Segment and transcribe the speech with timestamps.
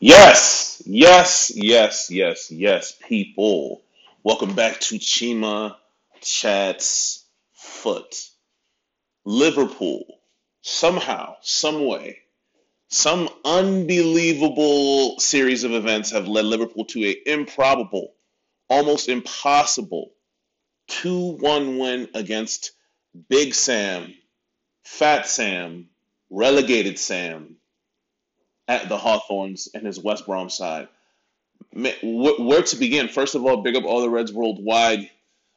[0.00, 3.82] Yes, yes, yes, yes, yes, people.
[4.22, 5.74] Welcome back to Chima
[6.20, 7.24] Chat's
[7.54, 8.14] Foot.
[9.24, 10.04] Liverpool,
[10.62, 12.20] somehow, some way,
[12.90, 18.14] some unbelievable series of events have led Liverpool to a improbable,
[18.68, 20.12] almost impossible
[20.90, 22.70] 2-1 win against
[23.28, 24.14] Big Sam,
[24.84, 25.88] Fat Sam,
[26.30, 27.57] Relegated Sam
[28.68, 30.88] at the Hawthorns and his West Brom side.
[31.72, 33.08] Where to begin?
[33.08, 35.10] First of all, big up all the Reds worldwide.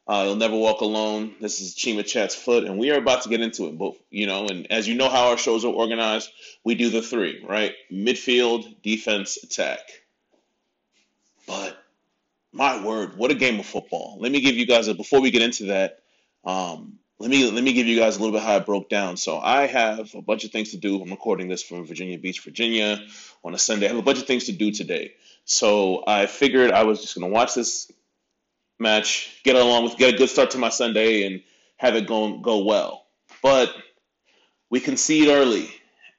[0.08, 1.34] Uh, You'll never walk alone.
[1.40, 3.78] This is Chima Chat's foot, and we are about to get into it.
[3.78, 6.30] But you know, and as you know how our shows are organized,
[6.64, 7.72] we do the three, right?
[7.90, 9.78] Midfield, defense, attack.
[11.46, 11.76] But
[12.52, 14.16] my word, what a game of football!
[14.18, 16.00] Let me give you guys a before we get into that.
[16.44, 19.16] Um, let me let me give you guys a little bit how it broke down.
[19.16, 21.00] So I have a bunch of things to do.
[21.00, 22.98] I'm recording this from Virginia Beach, Virginia,
[23.44, 23.86] on a Sunday.
[23.86, 25.14] I have a bunch of things to do today.
[25.44, 27.92] So I figured I was just gonna watch this
[28.80, 31.44] match, get along with, get a good start to my Sunday, and
[31.76, 33.06] have it go go well.
[33.40, 33.72] But
[34.68, 35.70] we concede early,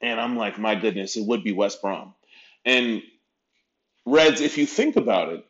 [0.01, 2.13] and I'm like, my goodness, it would be West Brom.
[2.63, 3.01] And
[4.05, 5.45] Reds, if you think about it,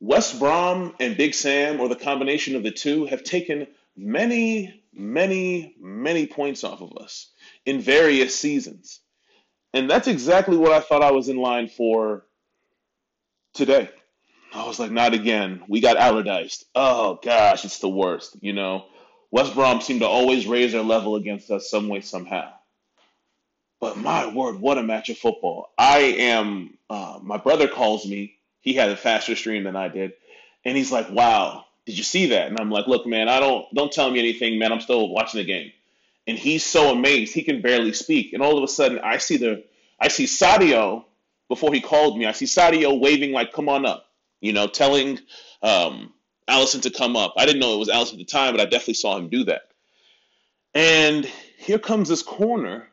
[0.00, 5.74] West Brom and Big Sam, or the combination of the two, have taken many, many,
[5.80, 7.30] many points off of us
[7.66, 9.00] in various seasons.
[9.72, 12.26] And that's exactly what I thought I was in line for
[13.54, 13.90] today.
[14.52, 15.62] I was like, not again.
[15.68, 16.64] We got Allardyce.
[16.74, 18.36] Oh gosh, it's the worst.
[18.40, 18.86] You know,
[19.30, 22.52] West Brom seemed to always raise their level against us some way, somehow.
[23.80, 25.72] But my word, what a match of football!
[25.78, 26.76] I am.
[26.90, 28.36] Uh, my brother calls me.
[28.60, 30.12] He had a faster stream than I did,
[30.64, 33.72] and he's like, "Wow, did you see that?" And I'm like, "Look, man, I don't
[33.74, 34.72] don't tell me anything, man.
[34.72, 35.72] I'm still watching the game."
[36.26, 38.32] And he's so amazed he can barely speak.
[38.32, 39.64] And all of a sudden, I see the
[39.98, 41.04] I see Sadio
[41.48, 42.26] before he called me.
[42.26, 44.06] I see Sadio waving like, "Come on up,"
[44.40, 45.18] you know, telling
[45.62, 46.12] um,
[46.48, 47.34] Alisson to come up.
[47.36, 49.44] I didn't know it was Alisson at the time, but I definitely saw him do
[49.44, 49.62] that.
[50.74, 51.24] And
[51.58, 52.88] here comes this corner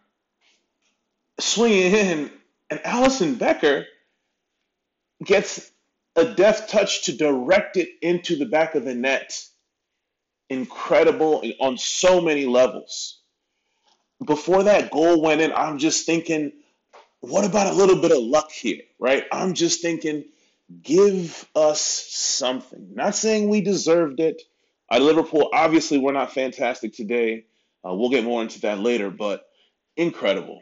[1.40, 2.32] swinging in,
[2.70, 3.86] and Alisson Becker
[5.24, 5.72] gets
[6.18, 9.40] a deft touch to direct it into the back of the net.
[10.50, 13.20] Incredible on so many levels.
[14.26, 16.52] Before that goal went in, I'm just thinking,
[17.20, 19.26] what about a little bit of luck here, right?
[19.32, 20.26] I'm just thinking,
[20.82, 22.96] give us something.
[22.96, 24.42] Not saying we deserved it.
[24.90, 27.46] At Liverpool, obviously, we're not fantastic today.
[27.86, 29.46] Uh, we'll get more into that later, but
[29.96, 30.62] incredible.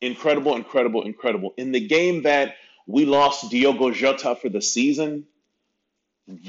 [0.00, 1.54] Incredible, incredible, incredible.
[1.56, 2.54] In the game that
[2.92, 5.24] we lost Diogo Jota for the season.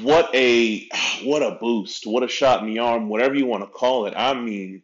[0.01, 0.89] What a
[1.23, 2.05] what a boost!
[2.05, 3.07] What a shot in the arm!
[3.07, 4.13] Whatever you want to call it.
[4.15, 4.83] I mean,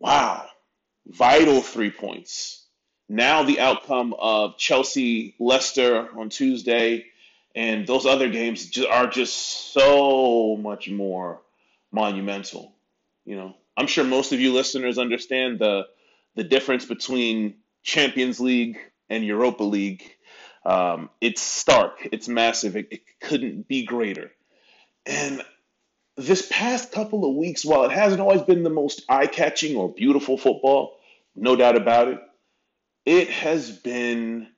[0.00, 0.46] wow,
[1.06, 2.64] vital three points.
[3.06, 7.04] Now the outcome of Chelsea Leicester on Tuesday
[7.54, 9.34] and those other games are just
[9.74, 11.42] so much more
[11.92, 12.72] monumental.
[13.26, 15.86] You know, I'm sure most of you listeners understand the
[16.34, 18.78] the difference between Champions League
[19.10, 20.02] and Europa League
[20.64, 24.30] um, it's stark, it's massive, it, it couldn't be greater.
[25.06, 25.42] And
[26.16, 29.88] this past couple of weeks, while it hasn't always been the most eye catching or
[29.88, 30.98] beautiful football,
[31.34, 32.20] no doubt about it,
[33.04, 34.48] it has been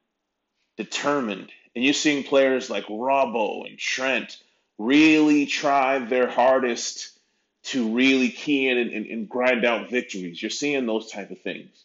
[0.76, 1.50] determined.
[1.74, 4.38] And you're seeing players like Robbo and Trent
[4.78, 7.18] really try their hardest
[7.64, 10.42] to really key in and, and, and grind out victories.
[10.42, 11.84] You're seeing those type of things.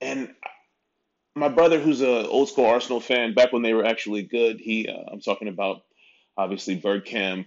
[0.00, 0.34] And
[1.36, 4.88] my brother, who's a old school Arsenal fan, back when they were actually good, he
[4.88, 5.84] uh, I'm talking about
[6.36, 7.46] obviously Bergkamp,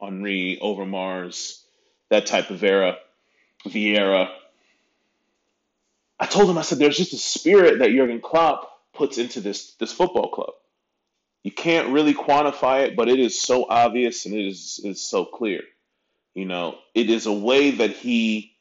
[0.00, 1.62] Henry, Overmars,
[2.10, 2.98] that type of era,
[3.66, 4.30] Vieira.
[6.20, 9.72] I told him, I said, there's just a spirit that Jurgen Klopp puts into this
[9.74, 10.52] this football club.
[11.42, 15.24] You can't really quantify it, but it is so obvious and it is is so
[15.24, 15.62] clear.
[16.34, 18.52] You know, it is a way that he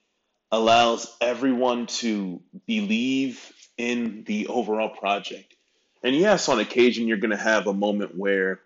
[0.49, 5.55] allows everyone to believe in the overall project.
[6.03, 8.59] And yes, on occasion, you're going to have a moment where,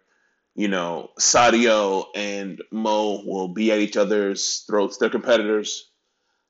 [0.56, 4.98] you know, Sadio and Mo will be at each other's throats.
[4.98, 5.90] They're competitors.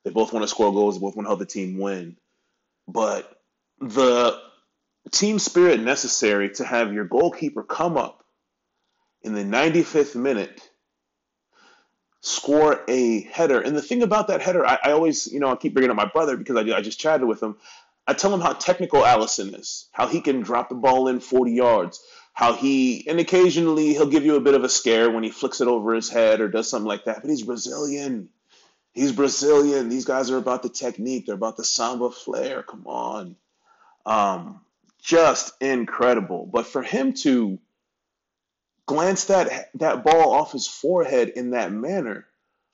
[0.04, 0.96] They both want to score goals.
[0.96, 2.18] They both want to help the team win.
[2.88, 3.32] But
[3.80, 4.40] the
[5.12, 8.24] team spirit necessary to have your goalkeeper come up
[9.22, 10.62] in the 95th minute,
[12.22, 13.60] score a header.
[13.60, 15.98] And the thing about that header, I, I always, you know, I keep bringing up
[15.98, 17.58] my brother because I, I just chatted with him.
[18.08, 21.52] I tell him how technical Alisson is, how he can drop the ball in 40
[21.52, 22.04] yards,
[22.34, 25.62] how he, and occasionally he'll give you a bit of a scare when he flicks
[25.62, 28.30] it over his head or does something like that, but he's Brazilian.
[28.94, 29.90] He's Brazilian.
[29.90, 32.64] These guys are about the technique, they're about the samba flair.
[32.64, 33.36] Come on.
[34.06, 34.62] Um,
[35.02, 36.46] just incredible.
[36.52, 37.60] But for him to
[38.86, 42.28] glance that that ball off his forehead in that manner,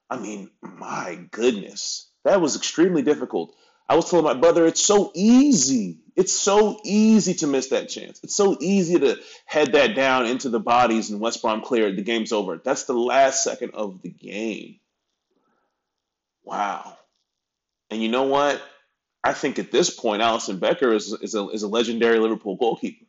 [0.10, 3.56] I mean, my goodness, that was extremely difficult.
[3.92, 5.98] I was telling my brother, it's so easy.
[6.16, 8.22] It's so easy to miss that chance.
[8.24, 11.92] It's so easy to head that down into the bodies and West Brom clear.
[11.92, 12.58] The game's over.
[12.58, 14.80] That's the last second of the game.
[16.46, 16.98] Wow.
[17.90, 18.62] And you know what?
[19.26, 23.06] I think at this point, Alisson Becker is, is, a, is a legendary Liverpool goalkeeper.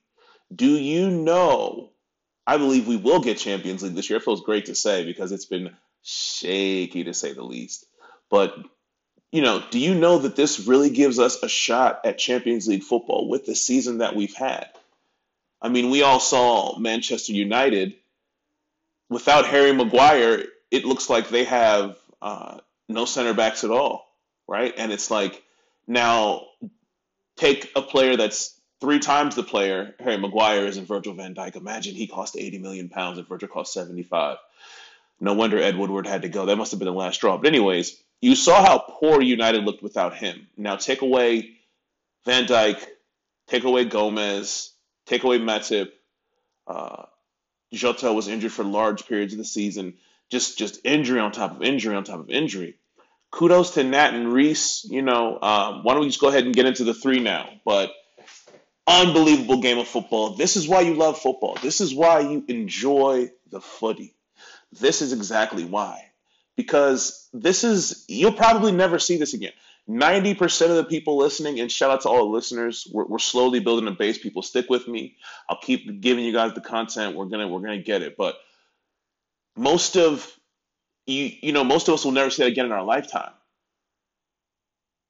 [0.52, 1.90] Do you know?
[2.44, 4.16] I believe we will get Champions League this year.
[4.16, 7.86] It feels great to say because it's been shaky to say the least.
[8.28, 8.56] But,
[9.32, 12.82] you know, do you know that this really gives us a shot at Champions League
[12.82, 14.68] football with the season that we've had?
[15.60, 17.94] I mean, we all saw Manchester United.
[19.08, 22.58] Without Harry Maguire, it looks like they have uh,
[22.88, 24.06] no center backs at all,
[24.46, 24.74] right?
[24.76, 25.42] And it's like
[25.86, 26.46] now
[27.36, 31.56] take a player that's three times the player Harry Maguire is in Virgil van Dijk.
[31.56, 34.36] Imagine he cost 80 million pounds and Virgil cost 75.
[35.20, 36.46] No wonder Ed Woodward had to go.
[36.46, 37.38] That must have been the last straw.
[37.38, 40.46] But anyways, you saw how poor United looked without him.
[40.56, 41.58] Now take away
[42.24, 42.82] Van Dijk,
[43.48, 44.70] take away Gomez,
[45.04, 45.90] take away Matip.
[46.66, 47.04] Uh,
[47.74, 49.94] Jota was injured for large periods of the season.
[50.30, 52.78] Just just injury on top of injury on top of injury
[53.32, 54.84] kudos to Nat and Reece.
[54.84, 57.48] You know, um, why don't we just go ahead and get into the three now?
[57.64, 57.90] But
[58.86, 60.34] unbelievable game of football.
[60.34, 61.58] This is why you love football.
[61.60, 64.14] This is why you enjoy the footy.
[64.72, 66.11] This is exactly why.
[66.56, 69.52] Because this is, you'll probably never see this again.
[69.88, 73.58] 90% of the people listening, and shout out to all the listeners, we're, we're slowly
[73.58, 74.18] building a base.
[74.18, 75.16] People stick with me.
[75.48, 77.16] I'll keep giving you guys the content.
[77.16, 78.16] We're gonna we're gonna get it.
[78.16, 78.36] But
[79.56, 80.30] most of
[81.06, 83.32] you you know most of us will never see that again in our lifetime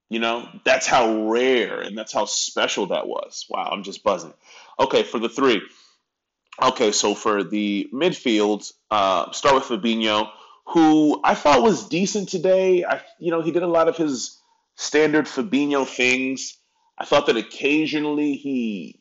[0.09, 4.33] you know that's how rare and that's how special that was wow i'm just buzzing
[4.79, 5.61] okay for the three
[6.63, 10.29] okay so for the midfield uh, start with fabinho
[10.73, 14.41] who i thought was decent today i you know he did a lot of his
[14.77, 16.59] standard fabinho things
[16.99, 19.01] i thought that occasionally he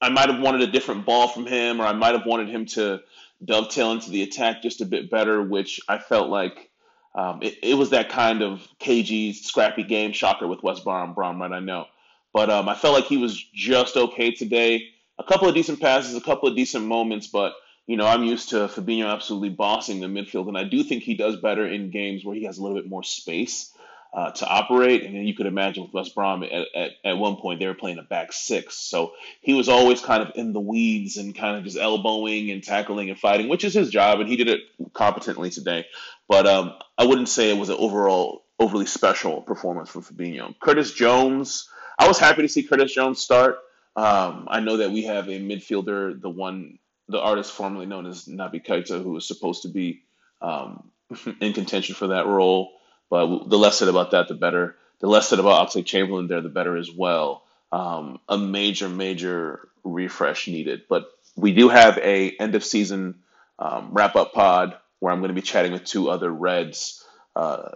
[0.00, 2.66] i might have wanted a different ball from him or i might have wanted him
[2.66, 3.00] to
[3.44, 6.70] dovetail into the attack just a bit better, which I felt like
[7.14, 10.12] um, it, it, was that kind of cagey, scrappy game.
[10.12, 11.52] Shocker with West Brom, Brom, right?
[11.52, 11.86] I know,
[12.32, 14.88] but um, I felt like he was just okay today.
[15.18, 17.54] A couple of decent passes, a couple of decent moments, but
[17.86, 21.14] you know I'm used to Fabinho absolutely bossing the midfield, and I do think he
[21.14, 23.72] does better in games where he has a little bit more space
[24.16, 25.04] uh, to operate.
[25.04, 27.74] And then you could imagine with West Brom at, at, at one point they were
[27.74, 28.74] playing a back six.
[28.76, 29.12] So
[29.42, 33.10] he was always kind of in the weeds and kind of just elbowing and tackling
[33.10, 34.20] and fighting, which is his job.
[34.20, 34.60] And he did it
[34.94, 35.86] competently today.
[36.28, 40.58] But um, I wouldn't say it was an overall overly special performance from Fabinho.
[40.58, 41.68] Curtis Jones,
[41.98, 43.58] I was happy to see Curtis Jones start.
[43.96, 48.24] Um, I know that we have a midfielder, the one, the artist formerly known as
[48.24, 50.02] Naby Keita, who was supposed to be
[50.40, 50.90] um,
[51.40, 52.72] in contention for that role.
[53.08, 54.76] But the less said about that, the better.
[54.98, 57.44] The less said about Oxlade Chamberlain there, the better as well.
[57.70, 60.82] Um, a major, major refresh needed.
[60.88, 63.16] But we do have a end of season
[63.58, 67.04] um, wrap up pod where I'm going to be chatting with two other Reds,
[67.34, 67.70] uh,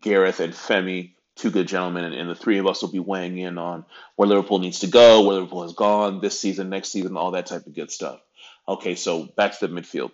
[0.00, 3.38] Gareth and Femi, two good gentlemen, and, and, the three of us will be weighing
[3.38, 3.84] in on
[4.16, 7.46] where Liverpool needs to go, where Liverpool has gone this season, next season, all that
[7.46, 8.20] type of good stuff.
[8.70, 10.12] Okay, so back to the midfield.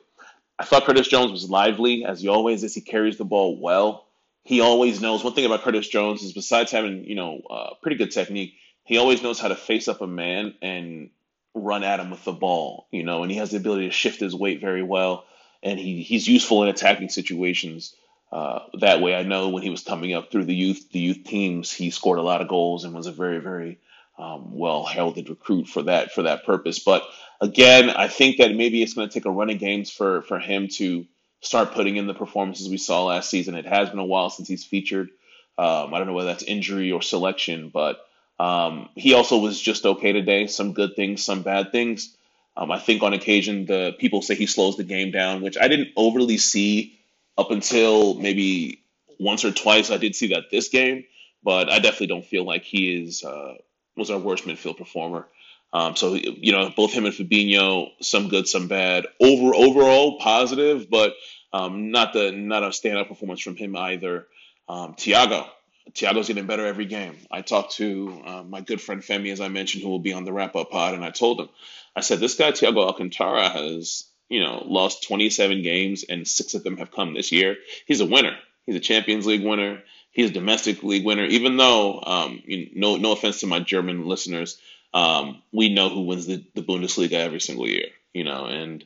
[0.58, 2.74] I thought Curtis Jones was lively, as he always is.
[2.74, 4.06] He carries the ball well
[4.46, 7.96] he always knows one thing about Curtis Jones is besides having you know uh, pretty
[7.96, 11.10] good technique, he always knows how to face up a man and
[11.52, 12.86] run at him with the ball.
[12.92, 15.24] You know, and he has the ability to shift his weight very well,
[15.64, 17.94] and he he's useful in attacking situations.
[18.30, 21.24] Uh, that way, I know when he was coming up through the youth the youth
[21.24, 23.80] teams, he scored a lot of goals and was a very very
[24.18, 26.78] um, well heralded recruit for that for that purpose.
[26.78, 27.02] But
[27.40, 30.38] again, I think that maybe it's going to take a run of games for for
[30.38, 31.06] him to
[31.40, 33.54] start putting in the performances we saw last season.
[33.54, 35.10] It has been a while since he's featured.
[35.58, 37.98] Um, I don't know whether that's injury or selection, but
[38.38, 40.46] um, he also was just okay today.
[40.46, 42.14] Some good things, some bad things.
[42.56, 45.68] Um, I think on occasion the people say he slows the game down, which I
[45.68, 46.98] didn't overly see
[47.36, 48.82] up until maybe
[49.18, 49.90] once or twice.
[49.90, 51.04] I did see that this game,
[51.42, 53.54] but I definitely don't feel like he is uh,
[53.96, 55.26] was our worst midfield performer.
[55.72, 59.06] Um, so you know, both him and Fabinho, some good, some bad.
[59.20, 61.14] Over overall positive, but
[61.52, 64.26] um, not the not a standout performance from him either.
[64.68, 65.46] Um, Thiago,
[65.92, 67.16] Thiago's getting better every game.
[67.30, 70.24] I talked to uh, my good friend Femi, as I mentioned, who will be on
[70.24, 71.48] the wrap up pod, and I told him,
[71.94, 76.64] I said, this guy Thiago Alcantara has you know lost 27 games, and six of
[76.64, 77.56] them have come this year.
[77.86, 78.36] He's a winner.
[78.66, 79.82] He's a Champions League winner.
[80.16, 81.26] He's a domestic league winner.
[81.26, 84.58] Even though, um, you know, no no offense to my German listeners,
[84.94, 88.82] um, we know who wins the, the Bundesliga every single year, you know, and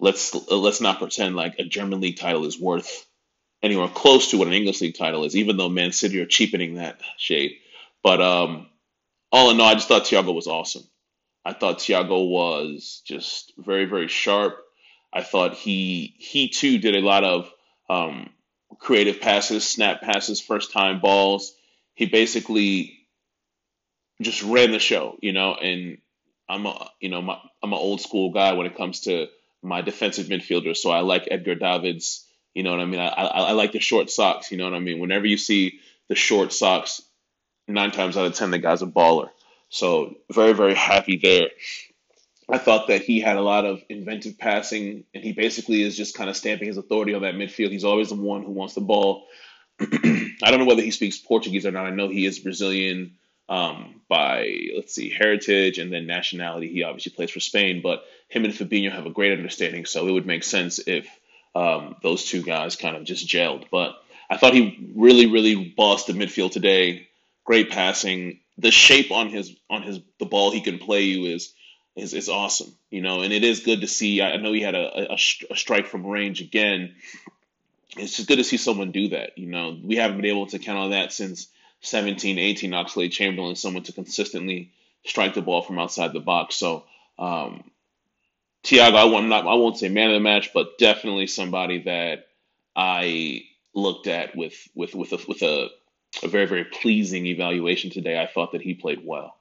[0.00, 3.06] let's let's not pretend like a German league title is worth
[3.62, 6.74] anywhere close to what an English league title is, even though Man City are cheapening
[6.74, 7.58] that shade.
[8.02, 8.66] But um,
[9.30, 10.82] all in all, I just thought Thiago was awesome.
[11.44, 14.58] I thought Thiago was just very, very sharp.
[15.12, 17.48] I thought he he too did a lot of
[17.88, 18.30] um,
[18.82, 21.54] creative passes, snap passes, first time balls.
[21.94, 22.98] He basically
[24.20, 25.54] just ran the show, you know.
[25.54, 25.98] And
[26.48, 29.28] I'm a you know my, I'm an old school guy when it comes to
[29.62, 32.26] my defensive midfielder, so I like Edgar Davids.
[32.54, 33.00] You know what I mean?
[33.00, 34.50] I, I, I like the short socks.
[34.50, 34.98] You know what I mean?
[34.98, 37.00] Whenever you see the short socks,
[37.68, 39.30] nine times out of ten, the guy's a baller.
[39.68, 41.48] So very very happy there.
[42.50, 46.14] I thought that he had a lot of inventive passing, and he basically is just
[46.14, 47.70] kind of stamping his authority on that midfield.
[47.70, 49.26] He's always the one who wants the ball.
[49.80, 51.86] I don't know whether he speaks Portuguese or not.
[51.86, 53.16] I know he is Brazilian
[53.48, 56.68] um, by let's see heritage and then nationality.
[56.68, 60.12] He obviously plays for Spain, but him and Fabinho have a great understanding, so it
[60.12, 61.06] would make sense if
[61.54, 63.66] um, those two guys kind of just gelled.
[63.70, 63.94] But
[64.30, 67.08] I thought he really, really bossed the midfield today.
[67.44, 68.40] Great passing.
[68.58, 71.52] The shape on his on his the ball he can play you is
[71.96, 74.22] is is awesome, you know, and it is good to see.
[74.22, 75.18] I know he had a, a,
[75.50, 76.94] a strike from range again.
[77.96, 79.36] It's just good to see someone do that.
[79.36, 81.48] You know, we haven't been able to count on that since
[81.82, 84.72] 17, 18 Oxlade Chamberlain, someone to consistently
[85.04, 86.54] strike the ball from outside the box.
[86.54, 86.84] So,
[87.18, 87.70] um,
[88.64, 92.28] Thiago, I won't, not, I won't say man of the match, but definitely somebody that
[92.74, 93.42] I
[93.74, 95.68] looked at with with with a, with a,
[96.22, 98.18] a very very pleasing evaluation today.
[98.18, 99.34] I thought that he played well.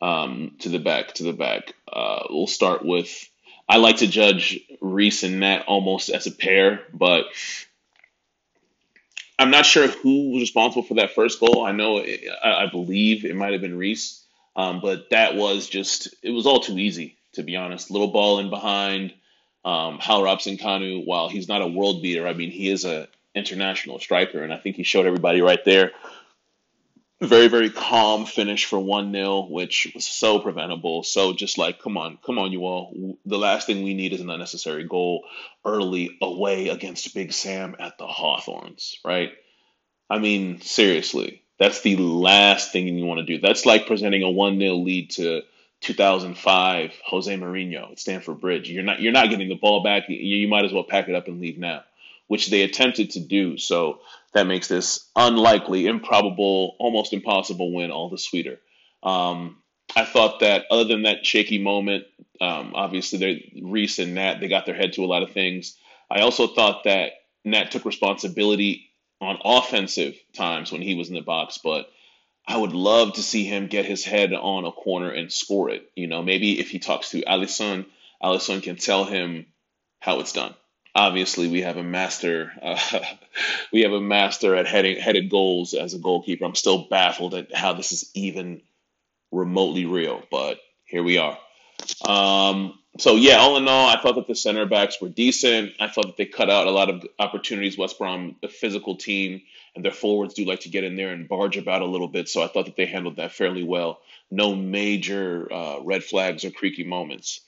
[0.00, 1.74] Um, to the back, to the back.
[1.90, 3.28] Uh, we'll start with.
[3.68, 7.24] I like to judge Reese and Nat almost as a pair, but
[9.38, 11.64] I'm not sure who was responsible for that first goal.
[11.64, 14.24] I know, it, I, believe it might have been Reese,
[14.54, 17.90] um, but that was just, it was all too easy, to be honest.
[17.90, 19.12] Little ball in behind.
[19.64, 23.08] Um, Hal Robson Kanu, while he's not a world beater, I mean, he is a
[23.34, 25.90] international striker, and I think he showed everybody right there
[27.20, 31.02] very very calm finish for 1-0 which was so preventable.
[31.02, 33.16] So just like come on come on you all.
[33.24, 35.24] The last thing we need is an unnecessary goal
[35.64, 39.32] early away against big sam at the hawthorns right?
[40.10, 43.40] I mean seriously that's the last thing you want to do.
[43.40, 45.42] That's like presenting a 1-0 lead to
[45.80, 48.70] 2005 jose mourinho at stamford bridge.
[48.70, 50.04] You're not you're not getting the ball back.
[50.08, 51.82] You, you might as well pack it up and leave now
[52.28, 53.56] which they attempted to do.
[53.56, 54.00] So
[54.36, 58.60] that makes this unlikely, improbable, almost impossible win all the sweeter.
[59.02, 59.62] Um,
[59.96, 62.04] I thought that other than that shaky moment,
[62.38, 65.74] um, obviously they, Reece and Nat they got their head to a lot of things.
[66.10, 67.12] I also thought that
[67.46, 68.90] Nat took responsibility
[69.22, 71.88] on offensive times when he was in the box, but
[72.46, 75.90] I would love to see him get his head on a corner and score it.
[75.96, 77.86] You know, maybe if he talks to Alisson,
[78.22, 79.46] Alisson can tell him
[79.98, 80.54] how it's done
[80.96, 82.78] obviously we have a master uh,
[83.72, 86.44] we have a master at heading headed goals as a goalkeeper.
[86.44, 88.62] I'm still baffled at how this is even
[89.30, 91.38] remotely real but here we are.
[92.08, 95.74] Um, so yeah all in all i thought that the center backs were decent.
[95.78, 97.76] I thought that they cut out a lot of opportunities.
[97.76, 99.42] West brom a physical team
[99.74, 102.30] and their forwards do like to get in there and barge about a little bit
[102.30, 104.00] so i thought that they handled that fairly well.
[104.30, 107.42] No major uh, red flags or creaky moments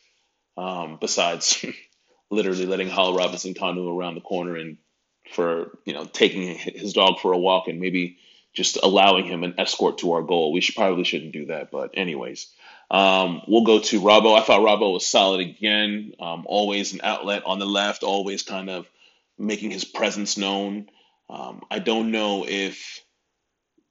[0.58, 1.64] um, besides
[2.30, 4.78] literally letting Hal Robinson Kanu around the corner and
[5.32, 8.18] for you know taking his dog for a walk and maybe
[8.54, 10.52] just allowing him an escort to our goal.
[10.52, 12.48] We should probably shouldn't do that, but anyways,
[12.90, 14.36] um, we'll go to Robbo.
[14.36, 16.14] I thought Robbo was solid again.
[16.18, 18.88] Um, always an outlet on the left, always kind of
[19.38, 20.88] making his presence known.
[21.30, 23.04] Um, I don't know if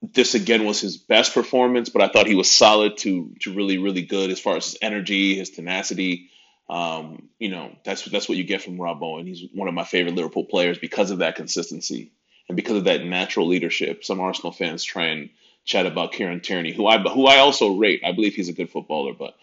[0.01, 3.77] this again was his best performance, but I thought he was solid to to really
[3.77, 6.29] really good as far as his energy, his tenacity.
[6.69, 9.25] Um, you know, that's that's what you get from Rob Bowen.
[9.25, 12.11] He's one of my favorite Liverpool players because of that consistency
[12.49, 14.03] and because of that natural leadership.
[14.03, 15.29] Some Arsenal fans try and
[15.63, 18.01] chat about Kieran Tierney, who I who I also rate.
[18.05, 19.35] I believe he's a good footballer, but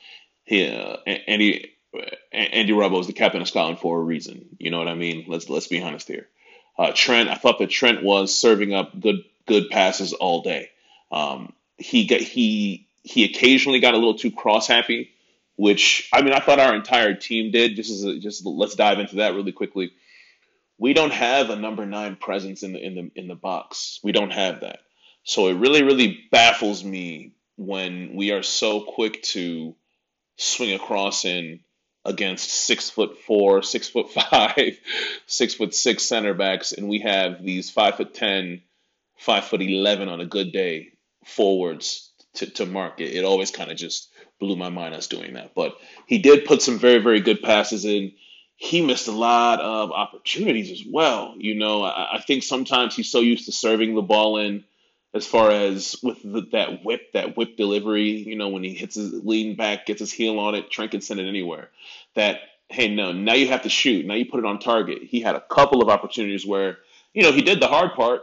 [0.44, 1.70] he uh, Andy
[2.32, 4.56] Andy Robbo is the captain of Scotland for a reason.
[4.58, 5.24] You know what I mean?
[5.28, 6.28] Let's let's be honest here.
[6.76, 10.70] Uh, Trent, I thought that Trent was serving up good good passes all day.
[11.10, 15.10] Um, he got he he occasionally got a little too cross happy
[15.56, 17.76] which I mean I thought our entire team did.
[17.76, 19.92] Just as a, just let's dive into that really quickly.
[20.78, 24.00] We don't have a number nine presence in the in the in the box.
[24.02, 24.80] We don't have that.
[25.22, 29.74] So it really really baffles me when we are so quick to
[30.36, 31.60] swing across in
[32.04, 34.78] against six foot four, six foot five,
[35.26, 38.62] six foot six center backs, and we have these five foot ten,
[39.16, 40.88] five foot eleven on a good day
[41.24, 43.14] forwards to, to mark it.
[43.14, 44.10] It always kind of just
[44.40, 45.54] blew my mind us doing that.
[45.54, 45.76] But
[46.06, 48.12] he did put some very, very good passes in.
[48.56, 51.34] He missed a lot of opportunities as well.
[51.36, 54.64] You know, I, I think sometimes he's so used to serving the ball in
[55.12, 58.96] as far as with the, that whip, that whip delivery, you know, when he hits
[58.96, 61.70] his lean back, gets his heel on it, Trent can send it anywhere.
[62.14, 64.04] That, hey, no, now you have to shoot.
[64.06, 65.02] Now you put it on target.
[65.02, 66.78] He had a couple of opportunities where,
[67.12, 68.22] you know, he did the hard part,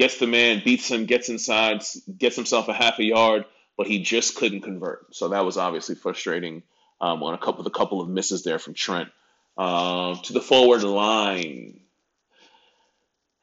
[0.00, 1.84] gets the man, beats him, gets inside,
[2.16, 3.44] gets himself a half a yard,
[3.76, 5.14] but he just couldn't convert.
[5.14, 6.62] So that was obviously frustrating
[7.02, 9.10] um, on a couple, a couple of misses there from Trent.
[9.58, 11.80] Uh, to the forward line.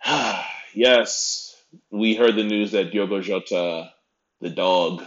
[0.73, 1.55] yes,
[1.91, 3.93] we heard the news that Diogo Jota,
[4.41, 5.03] the dog,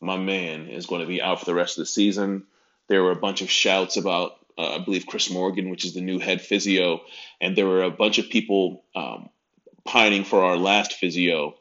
[0.00, 2.44] my man, is going to be out for the rest of the season.
[2.88, 6.00] There were a bunch of shouts about, uh, I believe, Chris Morgan, which is the
[6.00, 7.02] new head physio,
[7.42, 9.28] and there were a bunch of people um,
[9.84, 11.54] pining for our last physio,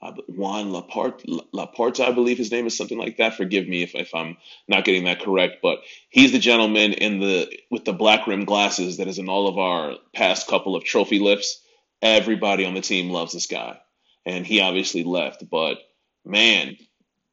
[0.00, 3.36] uh, Juan Laporte, Laporte, I believe his name is something like that.
[3.36, 4.36] Forgive me if, if I'm
[4.68, 8.98] not getting that correct, but he's the gentleman in the with the black rim glasses
[8.98, 11.60] that is in all of our past couple of trophy lifts.
[12.00, 13.80] Everybody on the team loves this guy,
[14.24, 15.50] and he obviously left.
[15.50, 15.78] But
[16.24, 16.76] man,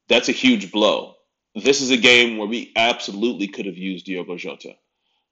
[0.08, 1.14] that's a huge blow.
[1.54, 4.74] This is a game where we absolutely could have used Diogo Jota.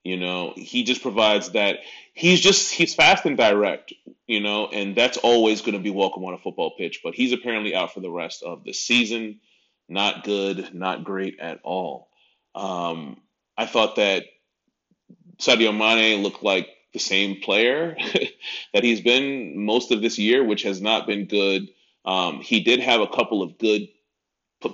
[0.05, 1.79] You know, he just provides that.
[2.13, 3.91] He's just he's fast and direct.
[4.27, 7.01] You know, and that's always going to be welcome on a football pitch.
[7.03, 9.39] But he's apparently out for the rest of the season.
[9.89, 12.09] Not good, not great at all.
[12.53, 13.17] Um,
[13.57, 14.25] I thought that
[15.39, 17.97] Sadio Mane looked like the same player
[18.73, 21.67] that he's been most of this year, which has not been good.
[22.05, 23.87] Um, he did have a couple of good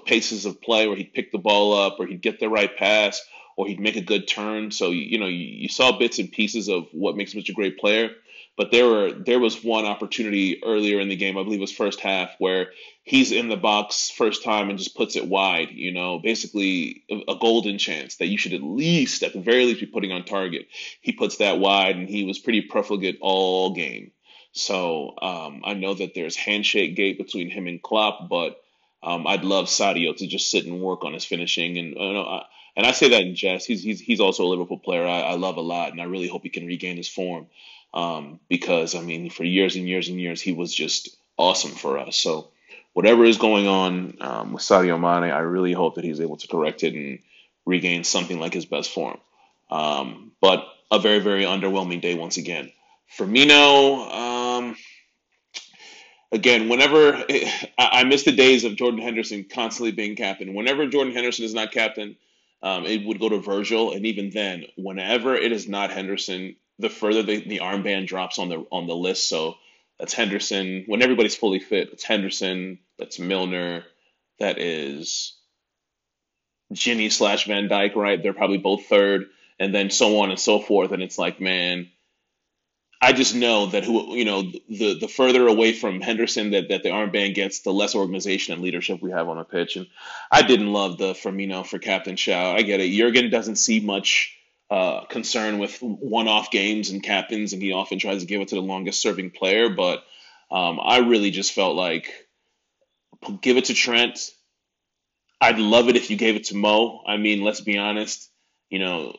[0.05, 3.21] paces of play where he'd pick the ball up or he'd get the right pass
[3.57, 4.71] or he'd make a good turn.
[4.71, 7.53] So you know you, you saw bits and pieces of what makes him such a
[7.53, 8.11] great player.
[8.57, 11.71] But there were there was one opportunity earlier in the game, I believe it was
[11.71, 12.67] first half, where
[13.03, 15.71] he's in the box first time and just puts it wide.
[15.71, 19.79] You know, basically a, golden chance that you should at least, at the very least,
[19.79, 20.67] be putting on target.
[21.01, 24.11] He puts that wide, and he was pretty profligate all game.
[24.51, 28.61] So um, I know that there's handshake gate between him and Klopp, but
[29.01, 31.77] um, I'd love Sadio to just sit and work on his finishing.
[31.77, 33.67] And uh, I, and I say that in jest.
[33.67, 36.27] He's he's he's also a Liverpool player I, I love a lot, and I really
[36.27, 37.47] hope he can regain his form.
[37.93, 41.97] Um, because I mean, for years and years and years, he was just awesome for
[41.97, 42.15] us.
[42.15, 42.51] So
[42.93, 46.47] whatever is going on um, with Sadio Mane, I really hope that he's able to
[46.47, 47.19] correct it and
[47.65, 49.19] regain something like his best form.
[49.69, 52.71] Um, but a very very underwhelming day once again.
[53.17, 54.11] Firmino.
[54.11, 54.77] Um,
[56.31, 57.25] again, whenever
[57.77, 60.53] I miss the days of Jordan Henderson constantly being captain.
[60.53, 62.15] Whenever Jordan Henderson is not captain,
[62.63, 66.89] um, it would go to Virgil, and even then, whenever it is not Henderson, the
[66.89, 69.27] further the, the armband drops on the on the list.
[69.27, 69.55] So
[69.99, 70.83] that's Henderson.
[70.87, 72.79] When everybody's fully fit, it's Henderson.
[72.97, 73.83] That's Milner.
[74.39, 75.37] That is
[76.73, 77.95] Gini slash Van Dijk.
[77.95, 78.21] right?
[78.21, 79.25] They're probably both third,
[79.59, 80.91] and then so on and so forth.
[80.91, 81.89] And it's like, man,
[83.03, 86.83] I just know that who you know the the further away from Henderson that, that
[86.83, 89.75] the armband gets, the less organization and leadership we have on the pitch.
[89.75, 89.87] And
[90.29, 92.57] I didn't love the Firmino for captain shout.
[92.57, 92.91] I get it.
[92.91, 94.37] Jurgen doesn't see much
[94.69, 98.55] uh, concern with one-off games and captains, and he often tries to give it to
[98.55, 99.69] the longest-serving player.
[99.69, 100.03] But
[100.51, 102.13] um, I really just felt like
[103.41, 104.29] give it to Trent.
[105.41, 107.01] I'd love it if you gave it to Mo.
[107.07, 108.29] I mean, let's be honest.
[108.69, 109.17] You know,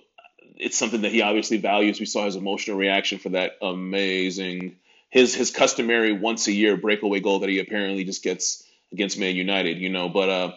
[0.62, 2.01] it's something that he obviously values.
[2.01, 4.77] We saw his emotional reaction for that amazing
[5.12, 9.37] his his customary once a year breakaway goal that he apparently just gets against Man
[9.37, 10.09] United, you know.
[10.09, 10.53] But uh,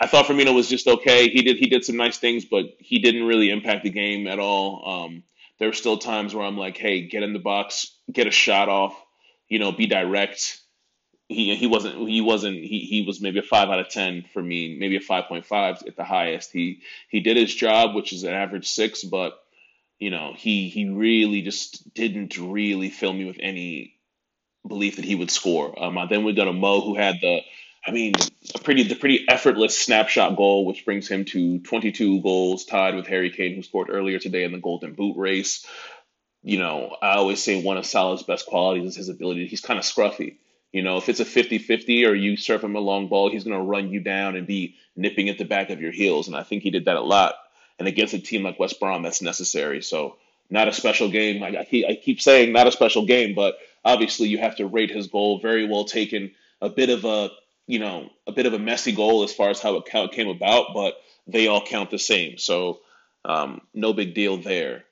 [0.00, 1.28] I thought Firmino was just okay.
[1.28, 4.38] He did he did some nice things, but he didn't really impact the game at
[4.38, 5.04] all.
[5.04, 5.22] Um,
[5.58, 8.70] there were still times where I'm like, hey, get in the box, get a shot
[8.70, 8.98] off,
[9.50, 10.58] you know, be direct
[11.28, 14.42] he he wasn't he wasn't he he was maybe a five out of ten for
[14.42, 16.52] me, maybe a five point five at the highest.
[16.52, 19.38] He he did his job, which is an average six, but
[19.98, 23.94] you know he he really just didn't really fill me with any
[24.66, 25.82] belief that he would score.
[25.82, 27.40] Um, then we got a Mo who had the
[27.86, 28.12] I mean
[28.54, 33.06] a pretty the pretty effortless snapshot goal, which brings him to 22 goals, tied with
[33.06, 35.66] Harry Kane, who scored earlier today in the Golden Boot race.
[36.42, 39.46] You know, I always say one of Salah's best qualities is his ability.
[39.46, 40.36] He's kind of scruffy
[40.74, 43.44] you know, if it's a 50 50 or you serve him a long ball, he's
[43.44, 46.26] going to run you down and be nipping at the back of your heels.
[46.26, 47.36] And I think he did that a lot.
[47.78, 49.82] And against a team like West Brom, that's necessary.
[49.82, 50.16] So,
[50.50, 51.44] not a special game.
[51.44, 55.06] I, I, keep, saying not a special game, but obviously you have to rate his
[55.06, 56.32] goal very well taken.
[56.60, 57.30] A bit of a,
[57.68, 60.12] you know, a bit of a messy goal as far as how it, how it
[60.12, 60.94] came about, but
[61.28, 62.36] they all count the same.
[62.36, 62.80] So,
[63.24, 64.84] um, no big deal there.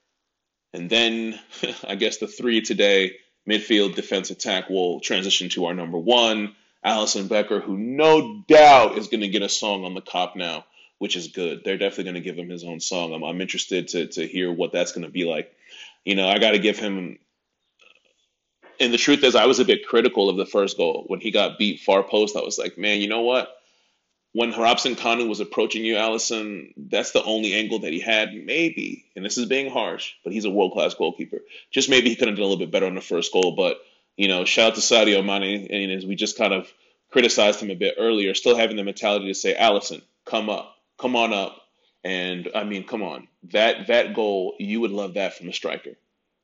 [0.72, 1.40] And then
[1.88, 3.16] I guess the three today
[3.48, 6.54] midfield, defense, attack will transition to our number one.
[6.84, 10.64] Alisson Becker, who no doubt is going to get a song on the Kop now,
[10.98, 11.62] which is good.
[11.64, 13.12] They're definitely going to give him his own song.
[13.12, 15.54] I'm, I'm interested to, to hear what that's going to be like.
[16.04, 17.18] You know, I got to give him.
[18.80, 21.30] And the truth is, I was a bit critical of the first goal when he
[21.30, 22.36] got beat far post.
[22.36, 23.56] I was like, man, you know what?
[24.34, 28.32] When Robson Kanu was approaching you, Alisson, that's the only angle that he had.
[28.32, 31.40] Maybe, and this is being harsh, but he's a world class goalkeeper.
[31.70, 33.78] Just maybe he could have done a little bit better on the first goal, but
[34.16, 36.72] you know, shout out to Sadio Mane, and as we just kind of
[37.10, 41.16] criticized him a bit earlier, still having the mentality to say, Alisson, come up, come
[41.16, 41.58] on up.
[42.04, 45.92] And I mean, come on, that that goal, you would love that from a striker,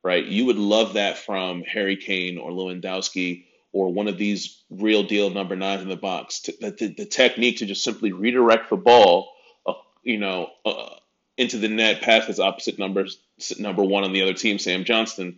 [0.05, 0.25] right?
[0.25, 5.31] You would love that from Harry Kane or Lewandowski or one of these real deal
[5.31, 6.41] number nines in the box.
[6.41, 9.31] To, the, the, technique to just simply redirect the ball,
[9.67, 10.95] uh, you know, uh,
[11.37, 13.19] into the net past his opposite numbers,
[13.59, 15.37] number one on the other team, Sam Johnstone.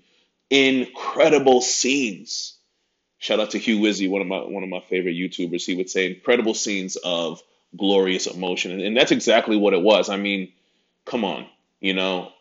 [0.49, 2.57] incredible scenes.
[3.19, 5.67] Shout out to Hugh Wizzy, one of my one of my favorite YouTubers.
[5.67, 7.43] He would say incredible scenes of
[7.77, 10.09] glorious emotion, and, and that's exactly what it was.
[10.09, 10.53] I mean,
[11.05, 11.47] come on,
[11.81, 12.33] you know,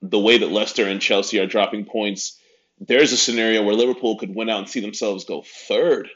[0.00, 2.37] the way that Leicester and Chelsea are dropping points.
[2.80, 6.08] There's a scenario where Liverpool could win out and see themselves go third.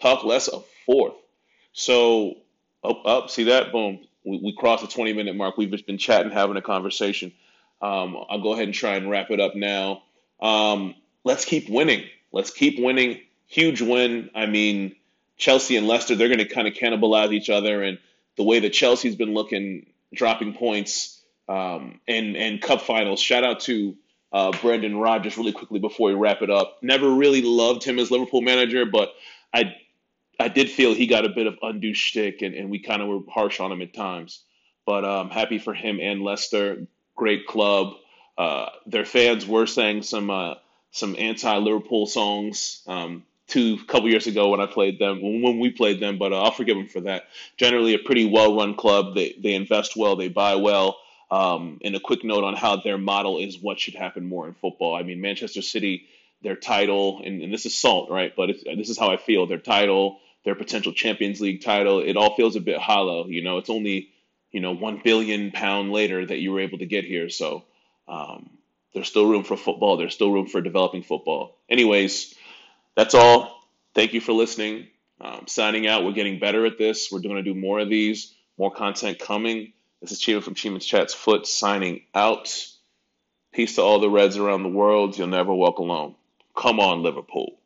[0.00, 1.14] Talk less of fourth.
[1.72, 2.36] So
[2.82, 3.72] up, up, see that?
[3.72, 4.00] Boom.
[4.24, 5.56] We, we crossed the 20 minute mark.
[5.56, 7.32] We've just been chatting, having a conversation.
[7.80, 10.02] Um, I'll go ahead and try and wrap it up now.
[10.40, 12.04] Um, let's keep winning.
[12.32, 13.20] Let's keep winning.
[13.46, 14.30] Huge win.
[14.34, 14.96] I mean,
[15.36, 17.82] Chelsea and Leicester, they're going to kind of cannibalize each other.
[17.82, 17.98] And
[18.36, 23.20] the way that Chelsea's been looking, dropping points um, and, and cup finals.
[23.20, 23.96] Shout out to
[24.32, 26.78] uh, Brendan Rodgers really quickly before we wrap it up.
[26.82, 29.10] Never really loved him as Liverpool manager, but
[29.52, 29.74] I
[30.38, 33.08] I did feel he got a bit of undue shtick, and, and we kind of
[33.08, 34.42] were harsh on him at times.
[34.84, 36.86] But um, happy for him and Leicester.
[37.16, 37.94] Great club.
[38.36, 40.54] Uh, their fans were saying some uh,
[40.90, 46.00] some anti-Liverpool songs um, two couple years ago when I played them when we played
[46.00, 47.24] them, but uh, I'll forgive them for that.
[47.56, 49.14] Generally, a pretty well-run club.
[49.14, 50.98] They they invest well, they buy well.
[51.30, 54.54] Um, and a quick note on how their model is what should happen more in
[54.54, 54.94] football.
[54.94, 56.06] I mean, Manchester City,
[56.42, 58.32] their title, and, and this is salt, right?
[58.36, 59.46] But this is how I feel.
[59.46, 63.26] Their title, their potential Champions League title, it all feels a bit hollow.
[63.26, 64.10] You know, it's only
[64.52, 67.64] you know one billion pound later that you were able to get here, so.
[68.08, 68.50] Um,
[68.96, 69.98] there's still room for football.
[69.98, 71.58] There's still room for developing football.
[71.68, 72.34] Anyways,
[72.96, 73.62] that's all.
[73.94, 74.88] Thank you for listening.
[75.20, 76.02] Um, signing out.
[76.02, 77.10] We're getting better at this.
[77.12, 78.32] We're going to do more of these.
[78.56, 79.74] More content coming.
[80.00, 82.54] This is Chima from Chima's Chats Foot signing out.
[83.52, 85.18] Peace to all the Reds around the world.
[85.18, 86.14] You'll never walk alone.
[86.56, 87.58] Come on, Liverpool.